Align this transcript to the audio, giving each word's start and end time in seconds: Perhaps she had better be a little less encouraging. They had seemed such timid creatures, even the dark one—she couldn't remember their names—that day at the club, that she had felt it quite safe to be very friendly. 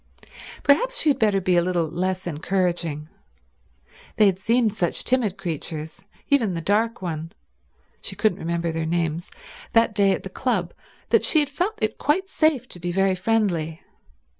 Perhaps 0.63 0.99
she 0.99 1.11
had 1.11 1.19
better 1.19 1.39
be 1.39 1.55
a 1.55 1.61
little 1.61 1.87
less 1.87 2.25
encouraging. 2.25 3.07
They 4.15 4.25
had 4.25 4.39
seemed 4.39 4.73
such 4.75 5.03
timid 5.03 5.37
creatures, 5.37 6.03
even 6.27 6.55
the 6.55 6.59
dark 6.61 7.03
one—she 7.03 8.15
couldn't 8.15 8.39
remember 8.39 8.71
their 8.71 8.87
names—that 8.87 9.93
day 9.93 10.11
at 10.13 10.23
the 10.23 10.31
club, 10.31 10.73
that 11.11 11.23
she 11.23 11.39
had 11.39 11.51
felt 11.51 11.77
it 11.83 11.99
quite 11.99 12.29
safe 12.29 12.67
to 12.69 12.79
be 12.79 12.91
very 12.91 13.13
friendly. 13.13 13.83